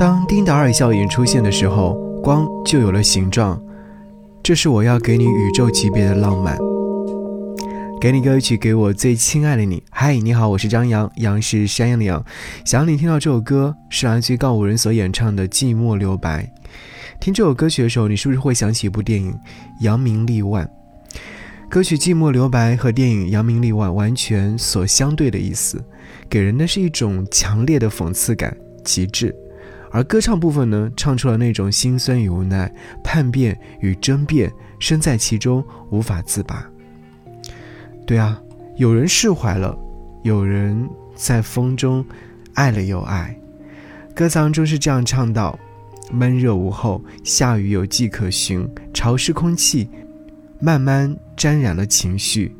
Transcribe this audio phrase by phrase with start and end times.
[0.00, 1.92] 当丁达尔效应出现的时候，
[2.22, 3.62] 光就有了形状。
[4.42, 6.56] 这是我要给你宇宙级别的浪漫。
[8.00, 9.82] 给你歌曲，给我最亲爱的你。
[9.90, 12.24] 嗨，你好，我是张扬，杨是山羊的羊。
[12.64, 16.44] 想你听到这首歌，是来自告五人所演唱的《寂寞留白》。
[17.20, 19.30] 听这首歌曲的时候，你是不是会想起一部电影
[19.82, 20.64] 《扬名立万》？
[21.68, 25.78] 歌曲《寂寞留白》和电影《扬名立万》完全所相对的意思，
[26.30, 29.36] 给人的是一种强烈的讽刺感，极致。
[29.90, 32.72] 而歌唱部分呢，唱出了那种心酸与无奈，
[33.02, 36.64] 叛变与争辩，身在其中无法自拔。
[38.06, 38.40] 对啊，
[38.76, 39.76] 有人释怀了，
[40.22, 42.04] 有人在风中
[42.54, 43.36] 爱了又爱。
[44.14, 45.58] 歌词中是这样唱道：
[46.12, 49.88] 闷热午后，下雨有迹可循，潮湿空气
[50.60, 52.54] 慢慢沾染了情绪，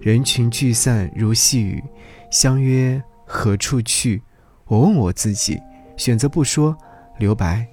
[0.00, 1.82] 人群聚散如细雨，
[2.30, 4.22] 相约何处去？
[4.66, 5.60] 我问我自己。
[6.02, 6.76] 选择不说，
[7.18, 7.64] 留白，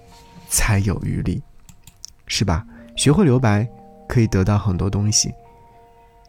[0.49, 1.41] 才有余力，
[2.27, 2.63] 是吧？
[2.95, 3.67] 学会留白，
[4.07, 5.33] 可以得到很多东西。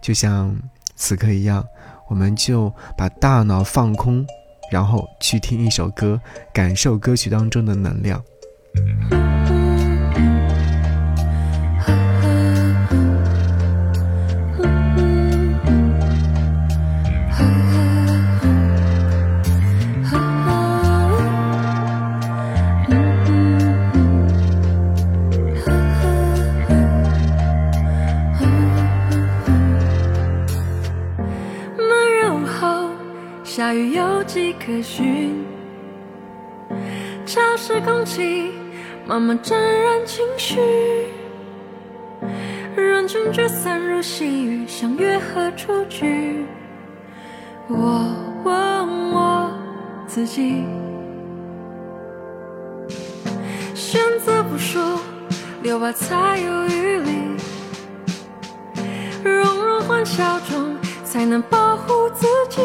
[0.00, 0.58] 就像
[0.96, 1.62] 此刻一样，
[2.08, 4.26] 我们就把大脑放空，
[4.72, 6.18] 然后去听一首歌，
[6.54, 8.24] 感受歌曲当中的能量。
[33.70, 35.44] 下雨有迹可循，
[37.24, 38.50] 潮湿空气
[39.06, 40.58] 慢慢沾染情绪，
[42.74, 46.44] 人群聚散如细雨，相约何处去？
[47.68, 49.52] 我问我
[50.04, 50.64] 自己，
[53.76, 54.98] 选择不说，
[55.62, 57.12] 留白才有余力，
[59.22, 62.60] 融入欢笑中，才能保护自己。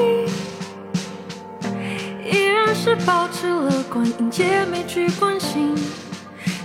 [2.86, 5.74] 是保持乐观，迎接每句关心，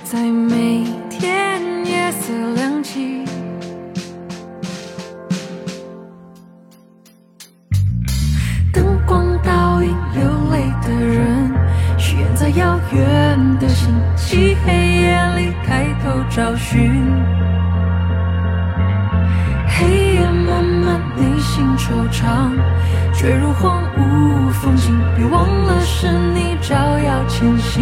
[0.05, 3.25] 在每天夜色亮起。
[8.71, 10.23] 灯光倒影流
[10.53, 11.55] 泪的人，
[11.97, 17.03] 许愿在遥远的星际黑夜里抬头找寻。
[21.81, 22.53] 惆怅，
[23.19, 25.01] 坠入荒芜风景。
[25.17, 27.81] 别忘了，是你照耀前行。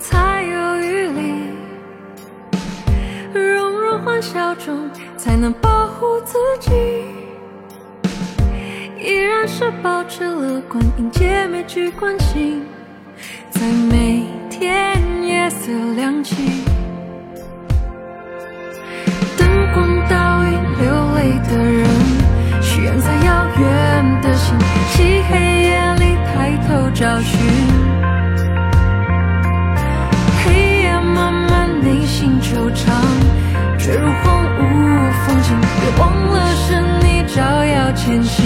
[0.00, 1.34] 才有余力，
[3.32, 6.72] 融入欢笑中，才能保护自己。
[8.98, 12.64] 依然是保持乐观，迎接每句关心，
[13.50, 16.64] 在每天夜色亮起。
[19.36, 21.86] 灯光倒影流泪的人，
[38.04, 38.44] 前行。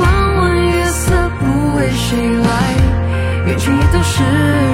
[0.00, 2.50] 弯弯月色不为谁来，
[3.46, 4.24] 缘却也都是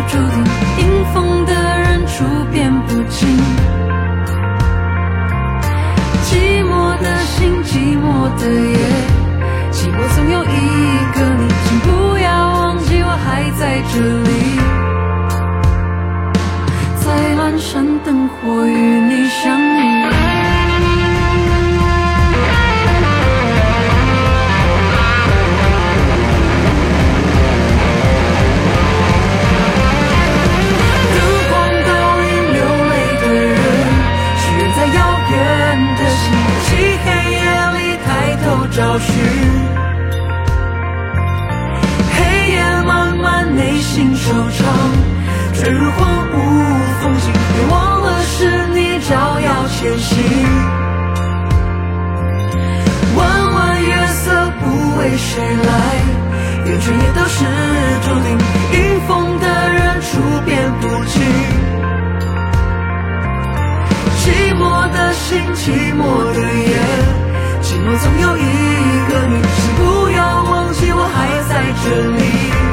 [0.09, 0.45] 注定。
[0.79, 3.29] 迎风的人处变不惊，
[43.95, 44.67] 静收场
[45.53, 46.37] 坠入荒芜
[47.01, 50.19] 风景别忘了是你照耀前行
[53.17, 55.73] 弯弯月色不为谁来
[56.67, 57.45] 圆圈也都是
[58.03, 58.37] 注定
[58.73, 61.23] 迎风的人处变不惊
[64.19, 66.75] 寂寞的心寂寞的夜
[67.63, 68.43] 寂寞总有一
[69.09, 72.64] 个你请不要忘记我还在这里。